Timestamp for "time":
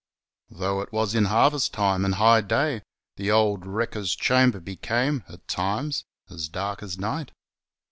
1.75-2.05